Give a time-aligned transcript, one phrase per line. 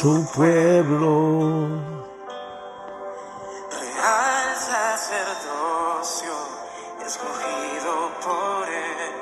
[0.00, 1.68] Su pueblo.
[3.70, 6.34] real sacerdocio,
[7.06, 9.12] escogido por él,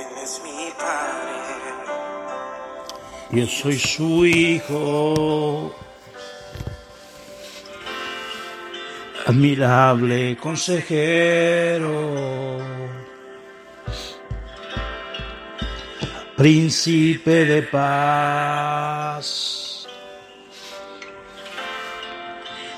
[0.00, 1.38] él es mi padre.
[3.30, 5.74] Yo soy su hijo.
[9.26, 11.94] Admirable consejero.
[16.36, 19.65] Príncipe de paz.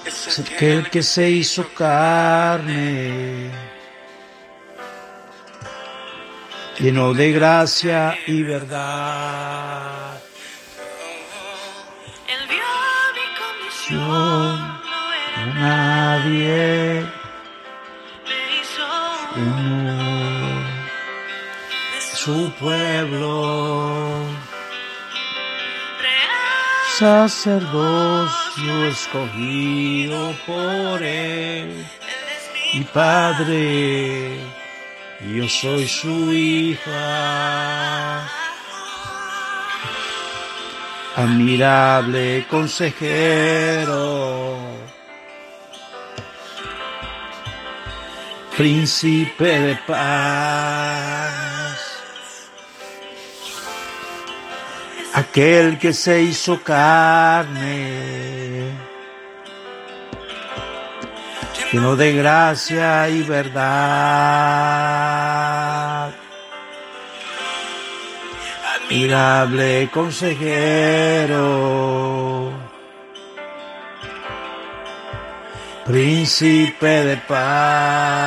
[0.08, 3.50] Es aquel que se hizo carne.
[6.78, 10.18] Lleno de gracia y verdad.
[12.26, 12.70] Él vio
[13.18, 14.58] mi condición,
[15.36, 17.04] no Nadie
[18.24, 18.88] me hizo
[22.16, 24.27] su pueblo,
[26.98, 31.86] sacerdocio escogido por él,
[32.74, 34.40] mi padre,
[35.32, 38.28] yo soy su hija.
[41.14, 44.56] Admirable consejero,
[48.56, 51.47] príncipe de paz,
[55.18, 57.80] aquel que se hizo carne,
[61.72, 63.58] lleno de gracia y verdad.
[68.76, 71.42] Admirable consejero,
[75.84, 78.18] príncipe de paz,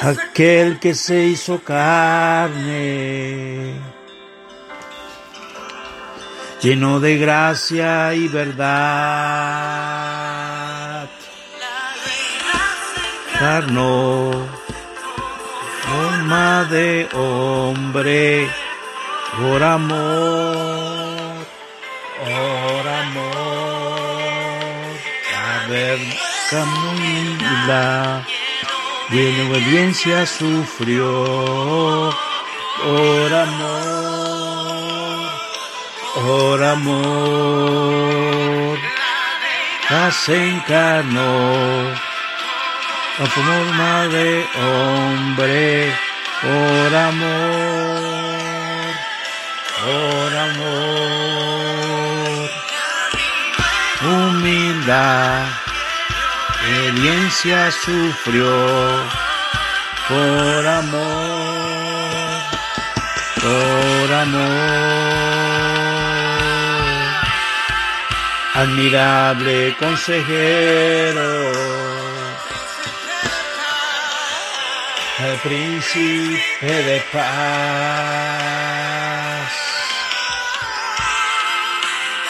[0.00, 3.74] aquel que se hizo carne,
[6.62, 8.68] lleno de gracia y verdad,
[13.34, 14.30] encarnó
[15.82, 18.48] forma de hombre,
[19.36, 21.46] por amor,
[22.24, 23.36] por amor,
[25.32, 28.22] la verdad humildad
[29.10, 32.14] y en obediencia sufrió,
[32.82, 35.30] por amor,
[36.14, 37.98] por amor,
[39.88, 42.08] la se encarnó
[43.18, 45.92] la forma de hombre,
[46.42, 47.98] por amor,
[49.84, 51.48] por amor,
[54.02, 55.67] humildad,
[56.66, 58.50] obediencia sufrió,
[60.08, 62.10] por amor,
[63.40, 64.48] por amor,
[68.54, 71.78] admirable consejero.
[75.20, 77.28] el príncipe de paz,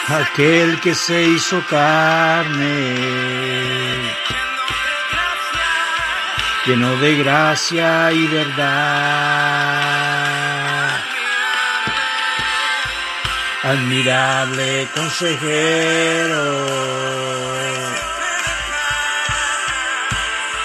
[0.07, 3.68] aquel que se hizo carne,
[6.69, 8.59] lleno de gracia y verdad,
[13.63, 16.69] admirable consejero.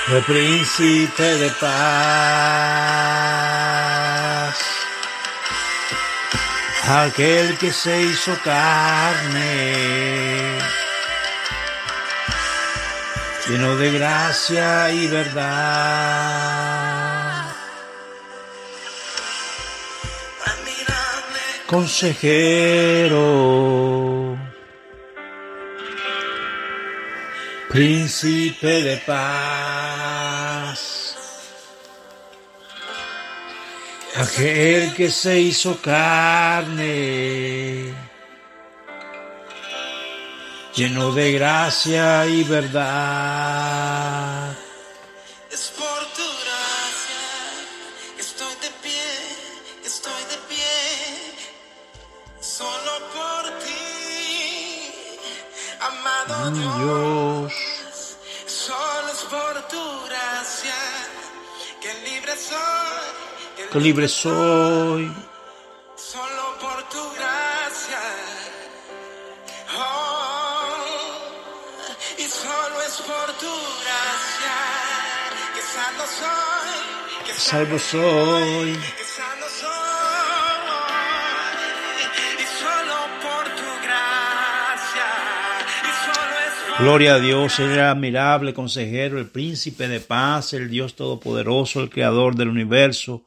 [0.09, 1.75] el príncipe de paz,
[6.87, 9.65] aquel que se hizo carne,
[13.49, 15.55] lleno de gracia y verdad,
[21.67, 23.19] consejero,
[27.69, 29.64] príncipe de paz.
[34.17, 36.85] aquel que se hizo carne,
[40.75, 44.53] lleno de gracia y verdad.
[45.50, 47.25] Es por tu gracia
[48.17, 49.11] que estoy de pie,
[49.82, 50.75] que estoy de pie.
[52.41, 54.91] Solo por ti,
[55.81, 56.79] amado Dios.
[56.79, 57.53] Dios,
[58.47, 60.75] Solo es por tu gracia
[61.81, 63.69] que libre soy.
[63.73, 65.12] que libre soy.
[86.81, 91.91] Gloria a Dios, Él era admirable consejero, el príncipe de paz, el Dios todopoderoso, el
[91.91, 93.23] creador del universo,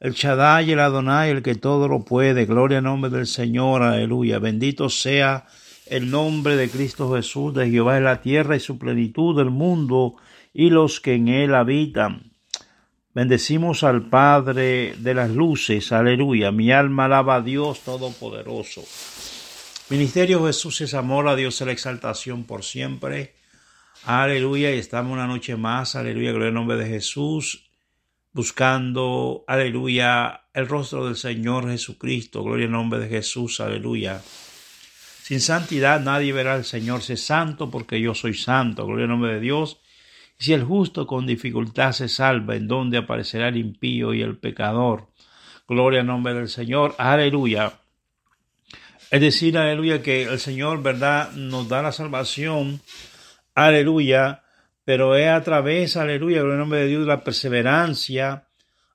[0.00, 2.46] el Shaddai, el Adonai, el que todo lo puede.
[2.46, 4.38] Gloria al nombre del Señor, aleluya.
[4.38, 5.44] Bendito sea
[5.84, 10.16] el nombre de Cristo Jesús, de Jehová en la tierra y su plenitud del mundo
[10.54, 12.35] y los que en él habitan.
[13.16, 16.52] Bendecimos al Padre de las luces, aleluya.
[16.52, 18.84] Mi alma alaba a Dios Todopoderoso.
[19.88, 23.32] Ministerio Jesús es amor a Dios, es la exaltación por siempre.
[24.04, 27.70] Aleluya, y estamos una noche más, aleluya, gloria al nombre de Jesús,
[28.34, 34.20] buscando, aleluya, el rostro del Señor Jesucristo, gloria al nombre de Jesús, aleluya.
[35.22, 39.32] Sin santidad nadie verá al Señor, sé santo porque yo soy santo, gloria al nombre
[39.32, 39.78] de Dios.
[40.38, 45.08] Si el justo con dificultad se salva, ¿en donde aparecerá el impío y el pecador?
[45.66, 47.80] Gloria al nombre del Señor, aleluya.
[49.10, 52.80] Es decir, aleluya, que el Señor, ¿verdad?, nos da la salvación,
[53.54, 54.42] aleluya,
[54.84, 58.46] pero es a través, aleluya, en el nombre de Dios, de la perseverancia,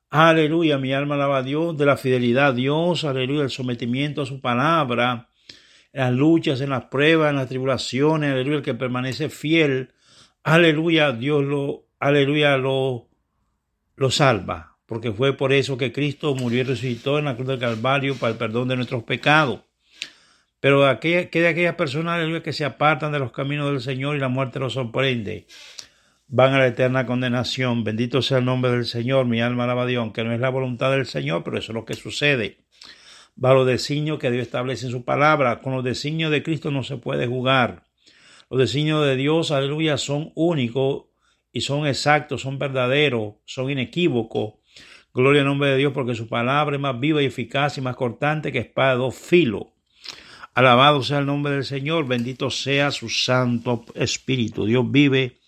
[0.10, 4.26] aleluya, mi alma alaba a Dios, de la fidelidad a Dios, aleluya, el sometimiento a
[4.26, 5.30] su palabra,
[5.92, 9.92] en las luchas, en las pruebas, en las tribulaciones, aleluya, el que permanece fiel,
[10.44, 13.10] aleluya, Dios lo, aleluya, lo,
[13.96, 17.60] lo salva, porque fue por eso que Cristo murió y resucitó en la cruz del
[17.60, 19.62] Calvario para el perdón de nuestros pecados.
[20.60, 24.16] Pero aquella, que de aquellas personas aleluya, que se apartan de los caminos del Señor
[24.16, 25.48] y la muerte los sorprende,
[26.28, 27.84] van a la eterna condenación.
[27.84, 30.50] Bendito sea el nombre del Señor, mi alma alaba a Dios, aunque no es la
[30.50, 32.60] voluntad del Señor, pero eso es lo que sucede.
[33.44, 35.62] Va los designios que Dios establece en su palabra.
[35.62, 37.84] Con los designios de Cristo no se puede jugar.
[38.52, 41.06] Los designios de Dios, aleluya, son únicos
[41.54, 44.56] y son exactos, son verdaderos, son inequívocos.
[45.14, 47.96] Gloria al nombre de Dios, porque su palabra es más viva y eficaz y más
[47.96, 49.68] cortante que espada de dos filos.
[50.54, 54.66] Alabado sea el nombre del Señor, bendito sea su Santo Espíritu.
[54.66, 55.40] Dios vive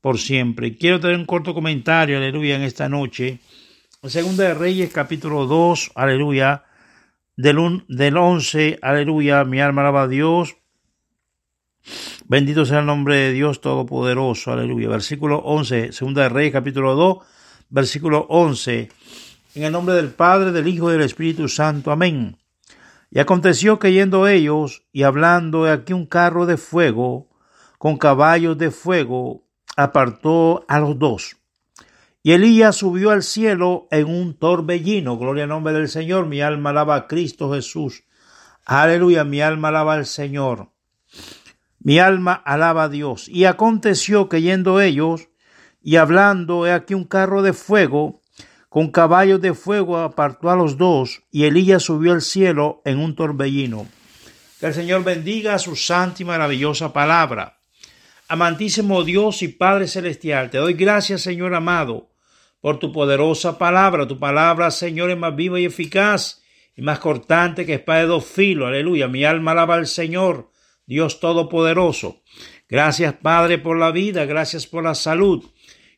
[0.00, 0.76] por siempre.
[0.76, 3.40] Quiero tener un corto comentario, aleluya, en esta noche.
[4.04, 6.62] Segunda de Reyes, capítulo 2, aleluya,
[7.36, 10.56] del, un, del 11, aleluya, mi alma alaba a Dios.
[12.28, 14.88] Bendito sea el nombre de Dios Todopoderoso, aleluya.
[14.88, 17.18] Versículo 11, Segunda de Reyes, capítulo 2,
[17.68, 18.88] versículo 11.
[19.54, 21.92] En el nombre del Padre, del Hijo y del Espíritu Santo.
[21.92, 22.36] Amén.
[23.12, 27.28] Y aconteció que yendo ellos y hablando aquí un carro de fuego
[27.78, 29.46] con caballos de fuego,
[29.76, 31.36] apartó a los dos.
[32.24, 35.16] Y Elías subió al cielo en un torbellino.
[35.16, 36.26] Gloria al nombre del Señor.
[36.26, 38.02] Mi alma alaba a Cristo Jesús.
[38.64, 39.22] Aleluya.
[39.22, 40.70] Mi alma alaba al Señor.
[41.86, 43.28] Mi alma alaba a Dios.
[43.28, 45.28] Y aconteció que yendo ellos
[45.80, 48.22] y hablando he aquí un carro de fuego
[48.68, 53.14] con caballos de fuego apartó a los dos, y Elías subió al cielo en un
[53.14, 53.86] torbellino.
[54.58, 57.60] Que el Señor bendiga su santa y maravillosa palabra.
[58.26, 62.10] Amantísimo Dios y Padre Celestial, te doy gracias, Señor amado,
[62.60, 64.08] por tu poderosa palabra.
[64.08, 66.42] Tu palabra, Señor, es más viva y eficaz
[66.74, 68.66] y más cortante que espada de dos filos.
[68.66, 69.06] Aleluya.
[69.06, 70.50] Mi alma alaba al Señor,
[70.86, 72.22] Dios Todopoderoso.
[72.68, 74.24] Gracias, Padre, por la vida.
[74.24, 75.44] Gracias por la salud.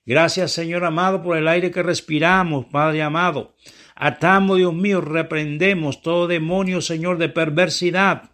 [0.05, 3.55] Gracias, Señor amado, por el aire que respiramos, Padre amado.
[3.95, 8.31] Atamos, Dios mío, reprendemos todo demonio, Señor, de perversidad.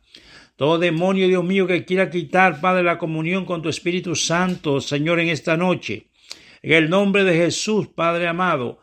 [0.57, 5.19] Todo demonio, Dios mío, que quiera quitar, Padre, la comunión con tu Espíritu Santo, Señor,
[5.19, 6.11] en esta noche.
[6.63, 8.79] En el nombre de Jesús, Padre amado,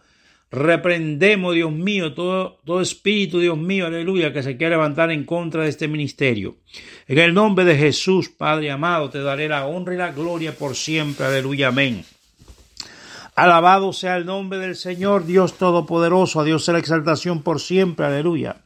[0.51, 5.63] reprendemos, Dios mío, todo, todo espíritu, Dios mío, aleluya, que se quiera levantar en contra
[5.63, 6.57] de este ministerio.
[7.07, 10.75] En el nombre de Jesús, Padre amado, te daré la honra y la gloria por
[10.75, 12.03] siempre, aleluya, amén.
[13.33, 18.05] Alabado sea el nombre del Señor, Dios Todopoderoso, a Dios sea la exaltación por siempre,
[18.05, 18.65] aleluya.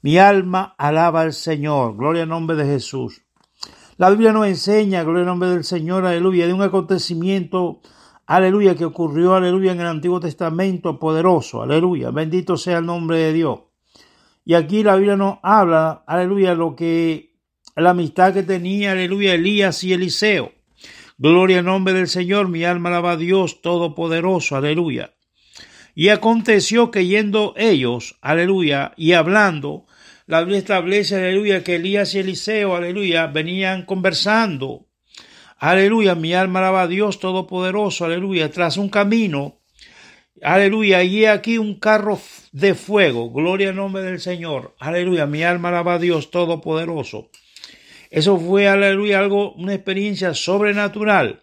[0.00, 3.20] Mi alma alaba al Señor, gloria al nombre de Jesús.
[3.98, 7.80] La Biblia nos enseña, gloria al nombre del Señor, aleluya, de un acontecimiento,
[8.28, 13.32] aleluya, que ocurrió, aleluya, en el Antiguo Testamento poderoso, aleluya, bendito sea el nombre de
[13.32, 13.60] Dios.
[14.44, 17.34] Y aquí la Biblia nos habla, aleluya, lo que
[17.74, 20.52] la amistad que tenía, aleluya, Elías y Eliseo.
[21.16, 25.14] Gloria al nombre del Señor, mi alma alaba a Dios Todopoderoso, aleluya.
[25.94, 29.86] Y aconteció que yendo ellos, aleluya, y hablando,
[30.26, 34.87] la Biblia establece, aleluya, que Elías y Eliseo, aleluya, venían conversando.
[35.58, 39.60] Aleluya, mi alma alaba a Dios Todopoderoso, aleluya, tras un camino.
[40.40, 42.20] Aleluya, y aquí un carro
[42.52, 43.30] de fuego.
[43.30, 44.76] Gloria al nombre del Señor.
[44.78, 47.30] Aleluya, mi alma alaba a Dios Todopoderoso.
[48.10, 51.42] Eso fue, aleluya, algo, una experiencia sobrenatural.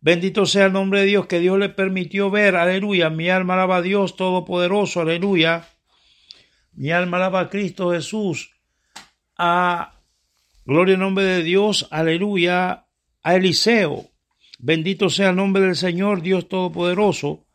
[0.00, 2.54] Bendito sea el nombre de Dios que Dios le permitió ver.
[2.54, 3.10] Aleluya.
[3.10, 5.00] Mi alma alaba a Dios Todopoderoso.
[5.00, 5.68] Aleluya.
[6.72, 8.52] Mi alma alaba a Cristo Jesús.
[9.36, 9.94] A
[10.64, 11.88] gloria en nombre de Dios.
[11.90, 12.84] Aleluya.
[13.22, 14.10] A Eliseo.
[14.58, 17.46] Bendito sea el nombre del Señor, Dios Todopoderoso.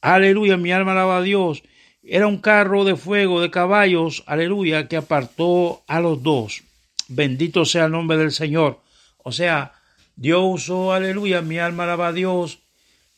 [0.00, 0.56] Aleluya.
[0.56, 1.62] Mi alma alaba a Dios.
[2.02, 4.24] Era un carro de fuego, de caballos.
[4.26, 4.88] Aleluya.
[4.88, 6.62] Que apartó a los dos.
[7.08, 8.80] Bendito sea el nombre del Señor.
[9.18, 9.72] O sea,
[10.16, 12.60] Dios usó, aleluya, mi alma alaba a Dios,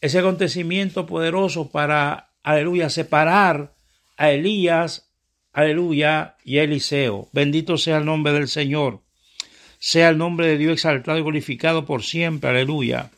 [0.01, 3.75] ese acontecimiento poderoso para, aleluya, separar
[4.17, 5.11] a Elías,
[5.53, 7.29] aleluya, y a Eliseo.
[7.33, 9.04] Bendito sea el nombre del Señor.
[9.87, 13.11] Sea el nombre de Dios exaltado y glorificado por siempre, aleluya.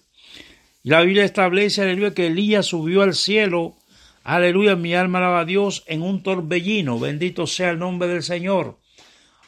[0.83, 3.77] La Biblia establece, aleluya, que Elías subió al cielo,
[4.25, 6.99] aleluya, mi alma alaba a Dios en un torbellino.
[6.99, 8.81] Bendito sea el nombre del Señor.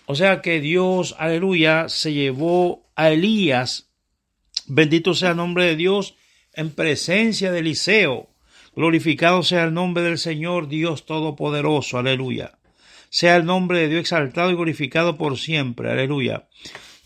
[0.07, 3.89] O sea que Dios, aleluya, se llevó a Elías,
[4.69, 6.15] bendito sea el nombre de Dios,
[6.55, 8.29] en presencia de Eliseo.
[8.77, 12.53] Glorificado sea el nombre del Señor Dios Todopoderoso, aleluya.
[13.11, 16.45] Sea el nombre de Dios exaltado y glorificado por siempre, aleluya.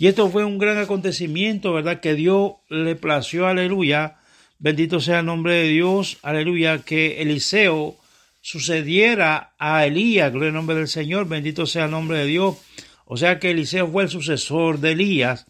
[0.03, 2.01] Y esto fue un gran acontecimiento, ¿verdad?
[2.01, 4.17] Que Dios le plació, aleluya.
[4.59, 7.95] Bendito sea el nombre de Dios, aleluya, que Eliseo
[8.41, 12.57] sucediera a Elías, gloria al nombre del Señor, bendito sea el nombre de Dios
[13.05, 15.47] o sea que Eliseo fue el sucesor de Elías.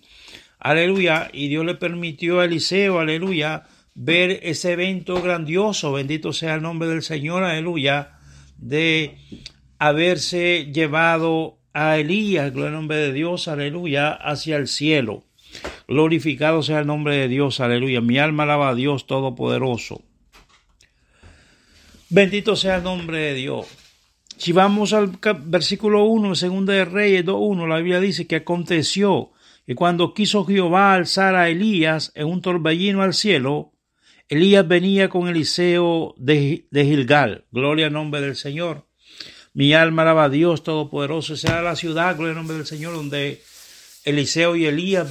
[0.59, 1.31] Aleluya.
[1.33, 3.63] Y Dios le permitió a Eliseo, aleluya,
[3.95, 5.93] ver ese evento grandioso.
[5.93, 8.19] Bendito sea el nombre del Señor, aleluya,
[8.59, 9.17] de
[9.79, 15.25] haberse llevado a Elías, gloria al nombre de Dios, aleluya, hacia el cielo.
[15.89, 18.01] Glorificado sea el nombre de Dios, aleluya.
[18.01, 20.03] Mi alma alaba a Dios Todopoderoso.
[22.09, 23.67] Bendito sea el nombre de Dios.
[24.37, 29.31] Si vamos al versículo 1, segunda de Reyes 2.1, la Biblia dice que aconteció
[29.67, 33.73] que cuando quiso Jehová alzar a Elías en un torbellino al cielo,
[34.29, 37.45] Elías venía con Eliseo de, Gilgal.
[37.53, 38.87] Gloria al nombre del Señor.
[39.55, 41.35] Mi alma alaba a Dios Todopoderoso.
[41.35, 43.43] Esa era la ciudad, gloria al nombre del Señor, donde
[44.05, 45.09] Eliseo y Elías,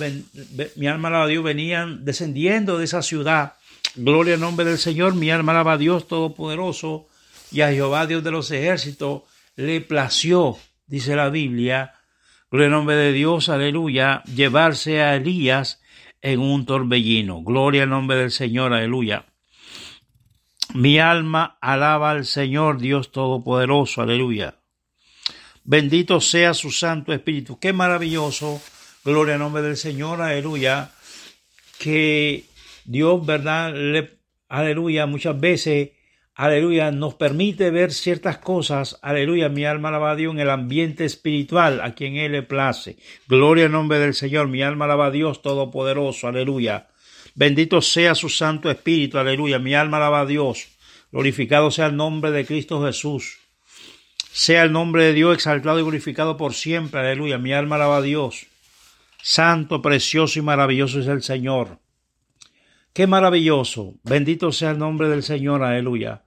[0.76, 3.54] mi alma alaba a Dios, venían descendiendo de esa ciudad.
[3.96, 5.16] Gloria al nombre del Señor.
[5.16, 7.08] Mi alma alaba a Dios Todopoderoso
[7.52, 9.24] y a Jehová Dios de los ejércitos
[9.56, 10.58] le plació,
[10.88, 11.94] dice la Biblia,
[12.50, 15.82] gloria al nombre de Dios, aleluya, llevarse a Elías
[16.22, 17.44] en un torbellino.
[17.44, 19.26] Gloria al nombre del Señor, aleluya.
[20.74, 24.56] Mi alma alaba al Señor Dios Todopoderoso, aleluya.
[25.64, 27.60] Bendito sea su Santo Espíritu.
[27.60, 28.62] Qué maravilloso,
[29.04, 30.92] gloria al nombre del Señor, aleluya,
[31.78, 32.46] que
[32.86, 33.74] Dios, ¿verdad?
[33.74, 35.92] Le, aleluya, muchas veces
[36.36, 41.04] aleluya, nos permite ver ciertas cosas, aleluya, mi alma alaba a Dios en el ambiente
[41.04, 42.98] espiritual a quien Él le place.
[43.28, 46.91] Gloria al nombre del Señor, mi alma alaba a Dios Todopoderoso, aleluya.
[47.36, 50.68] Bendito sea su Santo Espíritu, aleluya, mi alma alaba a Dios.
[51.12, 53.38] Glorificado sea el nombre de Cristo Jesús.
[54.32, 58.02] Sea el nombre de Dios exaltado y glorificado por siempre, aleluya, mi alma alaba a
[58.02, 58.48] Dios.
[59.22, 61.80] Santo, precioso y maravilloso es el Señor.
[62.94, 63.96] Qué maravilloso.
[64.04, 65.64] Bendito sea el nombre del Señor.
[65.64, 66.24] Aleluya.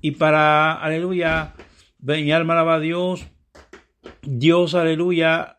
[0.00, 1.54] Y para, aleluya,
[1.98, 3.26] mi alma alaba a Dios.
[4.22, 5.58] Dios, aleluya,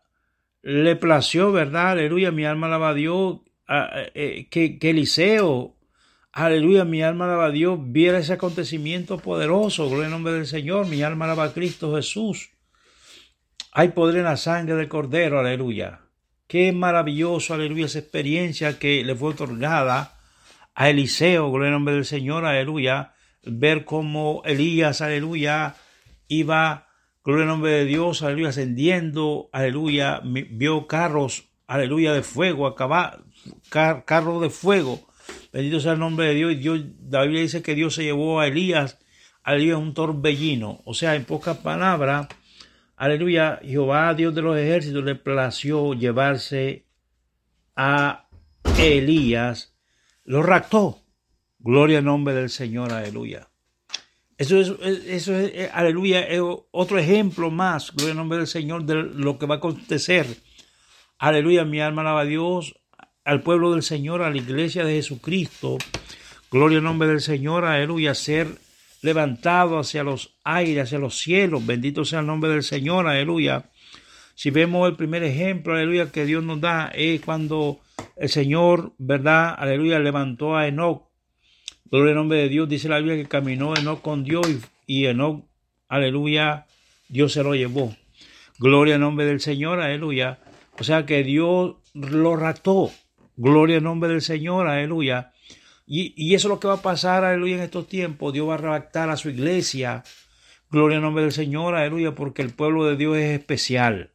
[0.61, 1.91] le plació, ¿verdad?
[1.91, 3.39] Aleluya, mi alma alaba a Dios.
[3.69, 5.75] Eh, que, Eliseo,
[6.31, 9.89] aleluya, mi alma alaba a Dios, viera ese acontecimiento poderoso.
[9.89, 10.87] Gloria al nombre del Señor.
[10.87, 12.51] Mi alma alaba a Cristo Jesús.
[13.73, 16.01] Hay poder en la sangre del Cordero, aleluya.
[16.47, 20.17] Qué maravilloso, aleluya, esa experiencia que le fue otorgada
[20.73, 25.75] a Eliseo, gloria al nombre del Señor, aleluya, ver cómo Elías, aleluya,
[26.27, 26.87] iba,
[27.23, 33.23] gloria al nombre de Dios, aleluya, ascendiendo, aleluya, vio carros, aleluya, de fuego, acaba,
[33.69, 35.07] carro de fuego,
[35.53, 38.39] bendito sea el nombre de Dios, y Dios, la Biblia dice que Dios se llevó
[38.39, 38.97] a Elías,
[39.43, 42.27] aleluya, un torbellino, o sea, en pocas palabras,
[42.95, 46.85] aleluya, Jehová, Dios de los ejércitos, le plació llevarse
[47.75, 48.27] a
[48.77, 49.75] Elías,
[50.23, 51.03] lo raptó.
[51.59, 53.49] Gloria al nombre del Señor, aleluya.
[54.37, 54.71] Eso es,
[55.07, 56.39] eso es, aleluya, es
[56.71, 60.27] otro ejemplo más, gloria al nombre del Señor, de lo que va a acontecer.
[61.19, 62.79] Aleluya, mi alma alaba a Dios,
[63.25, 65.77] al pueblo del Señor, a la iglesia de Jesucristo.
[66.51, 68.47] Gloria al nombre del Señor, aleluya, ser
[69.01, 71.65] levantado hacia los aires, hacia los cielos.
[71.65, 73.69] Bendito sea el nombre del Señor, aleluya.
[74.35, 77.79] Si vemos el primer ejemplo, aleluya, que Dios nos da, es cuando
[78.15, 79.55] el Señor, ¿verdad?
[79.57, 81.07] Aleluya, levantó a Enoch
[81.89, 82.67] Gloria al nombre de Dios.
[82.67, 84.45] Dice la Biblia que caminó Enoch con Dios
[84.85, 85.45] y, Enoch,
[85.87, 86.65] aleluya,
[87.07, 87.95] Dios se lo llevó.
[88.59, 90.39] Gloria al nombre del Señor, aleluya.
[90.79, 92.91] O sea que Dios lo rató.
[93.35, 95.33] Gloria al nombre del Señor, aleluya.
[95.85, 98.33] Y, y, eso es lo que va a pasar, aleluya, en estos tiempos.
[98.33, 100.03] Dios va a raptar a su iglesia.
[100.69, 104.11] Gloria al nombre del Señor, aleluya, porque el pueblo de Dios es especial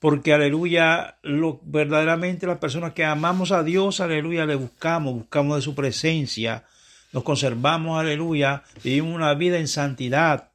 [0.00, 5.62] porque aleluya, lo, verdaderamente las personas que amamos a Dios, aleluya, le buscamos, buscamos de
[5.62, 6.64] su presencia,
[7.12, 10.49] nos conservamos, aleluya, vivimos una vida en santidad,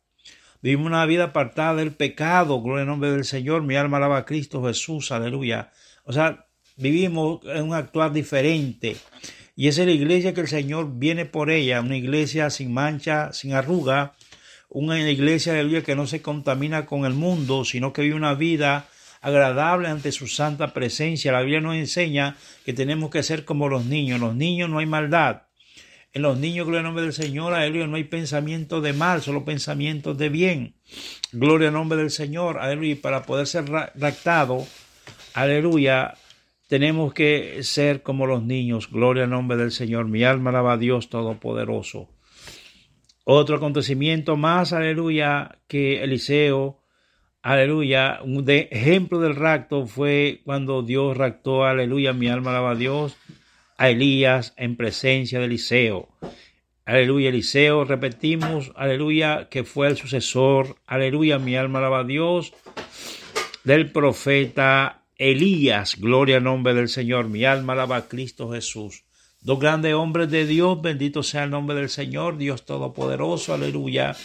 [0.66, 4.26] vivimos una vida apartada del pecado, gloria al nombre del Señor, mi alma alaba a
[4.26, 5.70] Cristo Jesús, aleluya.
[6.06, 8.96] O sea, vivimos en un actuar diferente.
[9.56, 13.32] Y esa es la iglesia que el Señor viene por ella, una iglesia sin mancha,
[13.32, 14.16] sin arruga,
[14.68, 18.88] una iglesia, aleluya, que no se contamina con el mundo, sino que vive una vida
[19.22, 21.32] agradable ante su santa presencia.
[21.32, 24.20] La Biblia nos enseña que tenemos que ser como los niños.
[24.20, 25.44] Los niños no hay maldad.
[26.16, 29.44] En los niños, gloria al nombre del Señor, aleluya, no hay pensamiento de mal, solo
[29.44, 30.76] pensamientos de bien.
[31.34, 32.94] Gloria al nombre del Señor, aleluya.
[32.94, 34.66] Y para poder ser raptado,
[35.34, 36.14] aleluya,
[36.70, 38.90] tenemos que ser como los niños.
[38.90, 40.08] Gloria al nombre del Señor.
[40.08, 42.08] Mi alma alaba a Dios Todopoderoso.
[43.26, 46.80] Otro acontecimiento más, aleluya, que Eliseo
[47.46, 48.22] Aleluya.
[48.24, 53.18] Un ejemplo del rapto fue cuando Dios raptó, aleluya, mi alma alaba a Dios,
[53.78, 56.10] a Elías en presencia de Eliseo.
[56.86, 62.54] Aleluya, Eliseo, repetimos, aleluya, que fue el sucesor, aleluya, mi alma alaba a Dios,
[63.64, 66.00] del profeta Elías.
[66.00, 69.04] Gloria al nombre del Señor, mi alma alaba a Cristo Jesús.
[69.42, 74.16] Dos grandes hombres de Dios, bendito sea el nombre del Señor, Dios Todopoderoso, aleluya.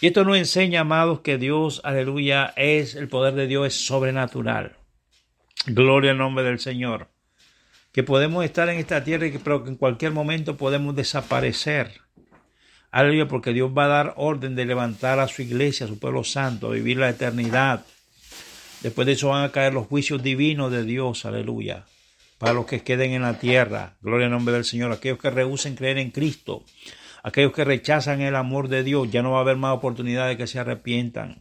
[0.00, 4.76] Y esto nos enseña, amados, que Dios, aleluya, es el poder de Dios es sobrenatural.
[5.66, 7.08] Gloria al nombre del Señor.
[7.96, 12.02] Que podemos estar en esta tierra, pero que en cualquier momento podemos desaparecer.
[12.90, 16.22] Aleluya, porque Dios va a dar orden de levantar a su iglesia, a su pueblo
[16.22, 17.86] santo, a vivir la eternidad.
[18.82, 21.86] Después de eso van a caer los juicios divinos de Dios, aleluya,
[22.36, 23.96] para los que queden en la tierra.
[24.02, 24.92] Gloria al nombre del Señor.
[24.92, 26.66] Aquellos que rehúsen creer en Cristo,
[27.22, 30.36] aquellos que rechazan el amor de Dios, ya no va a haber más oportunidad de
[30.36, 31.40] que se arrepientan.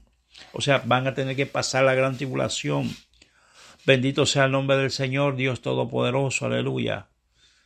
[0.53, 2.95] O sea, van a tener que pasar la gran tribulación.
[3.85, 7.09] Bendito sea el nombre del Señor, Dios Todopoderoso, aleluya.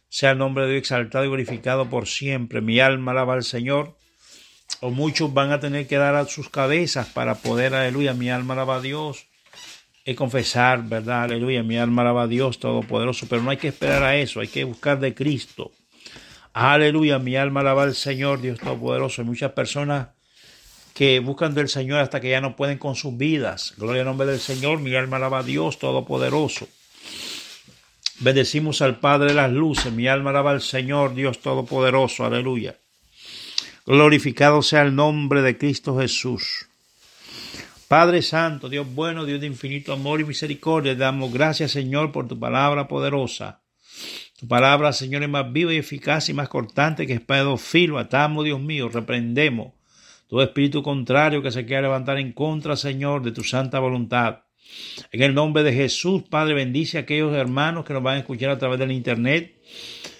[0.10, 2.60] Sea el nombre de Dios exaltado y glorificado por siempre.
[2.60, 3.96] Mi alma alaba al Señor.
[4.82, 8.54] O muchos van a tener que dar a sus cabezas para poder, aleluya, mi alma
[8.54, 9.28] alaba a Dios.
[10.04, 11.24] Y confesar, ¿verdad?
[11.24, 13.28] Aleluya, mi alma alaba a Dios Todopoderoso.
[13.30, 15.72] Pero no hay que esperar a eso, hay que buscar de Cristo.
[16.52, 19.22] Aleluya, mi alma alaba al Señor, Dios Todopoderoso.
[19.22, 20.10] Hay muchas personas
[21.00, 23.74] que buscan del Señor hasta que ya no pueden con sus vidas.
[23.78, 26.68] Gloria al nombre del Señor, mi alma alaba a Dios Todopoderoso.
[28.20, 32.26] Bendecimos al Padre de las luces, mi alma alaba al Señor, Dios Todopoderoso.
[32.26, 32.76] Aleluya.
[33.86, 36.68] Glorificado sea el nombre de Cristo Jesús.
[37.88, 42.38] Padre Santo, Dios bueno, Dios de infinito amor y misericordia, damos gracias, Señor, por tu
[42.38, 43.62] palabra poderosa.
[44.38, 48.00] Tu palabra, Señor, es más viva y eficaz y más cortante que espada de filo.
[48.00, 49.79] Atamos, Dios mío, reprendemos
[50.30, 54.44] todo espíritu contrario que se quiera levantar en contra, Señor, de tu santa voluntad.
[55.12, 58.52] En el nombre de Jesús, Padre, bendice a aquellos hermanos que nos van a escuchar
[58.52, 59.56] a través del Internet,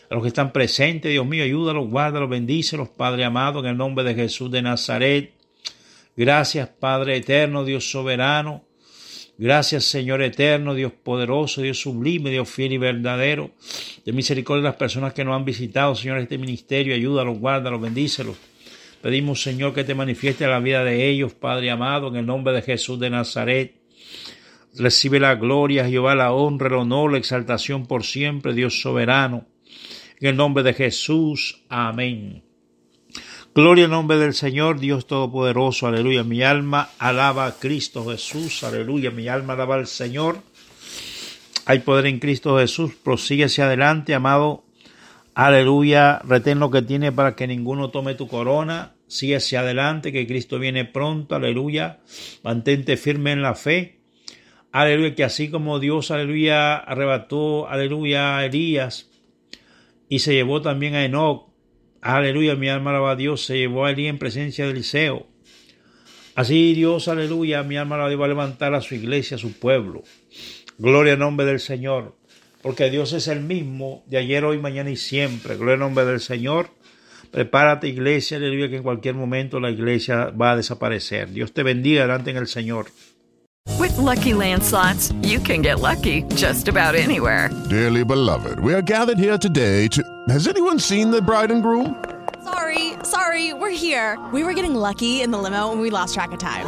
[0.10, 4.04] a los que están presentes, Dios mío, ayúdalos, guárdalos, bendícelos, Padre amado, en el nombre
[4.04, 5.36] de Jesús de Nazaret.
[6.18, 8.66] Gracias, Padre eterno, Dios soberano.
[9.38, 13.52] Gracias, Señor eterno, Dios poderoso, Dios sublime, Dios fiel y verdadero.
[14.04, 18.49] De misericordia de las personas que nos han visitado, Señor, este ministerio, ayúdalos, guárdalos, bendícelos.
[19.02, 22.62] Pedimos, Señor, que te manifieste la vida de ellos, Padre amado, en el nombre de
[22.62, 23.76] Jesús de Nazaret.
[24.76, 29.48] Recibe la gloria, Jehová, la honra, el honor, la exaltación por siempre, Dios soberano.
[30.20, 31.64] En el nombre de Jesús.
[31.70, 32.44] Amén.
[33.56, 36.24] Gloria al nombre del Señor, Dios Todopoderoso, aleluya.
[36.24, 39.12] Mi alma alaba a Cristo Jesús, aleluya.
[39.12, 40.42] Mi alma alaba al Señor.
[41.66, 44.64] Hay poder en Cristo Jesús, prosigue hacia adelante, amado.
[45.42, 48.96] Aleluya, retén lo que tiene para que ninguno tome tu corona.
[49.08, 52.02] Sigue hacia adelante, que Cristo viene pronto, aleluya.
[52.44, 54.02] Mantente firme en la fe.
[54.74, 59.10] Aleluya, que así como Dios, aleluya, arrebató, aleluya, a Elías
[60.10, 61.48] y se llevó también a Enoch.
[62.02, 65.28] Aleluya, mi alma alaba a Dios, se llevó a Elí en presencia de Eliseo.
[66.36, 69.40] Así Dios, aleluya, mi alma alaba a Dios, va a levantar a su iglesia, a
[69.40, 70.04] su pueblo.
[70.78, 72.19] Gloria al nombre del Señor,
[72.62, 75.56] porque Dios es el mismo de ayer, hoy, mañana y siempre.
[75.56, 76.70] Gloria al nombre del Señor.
[77.32, 81.32] Prepárate, iglesia, aleluya, que en cualquier momento la iglesia va a desaparecer.
[81.32, 82.88] Dios te bendiga delante en el Señor.
[83.78, 87.50] With lucky landslots, you can get lucky just about anywhere.
[87.70, 90.02] Dearly beloved, we are gathered here today to.
[90.28, 91.96] Has anyone seen the bride and groom?
[92.44, 94.18] Sorry, sorry, we're here.
[94.34, 96.66] We were getting lucky in the limo and we lost track of time.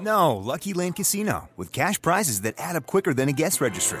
[0.00, 4.00] No, Lucky Land Casino, with cash prizes that add up quicker than a guest registry.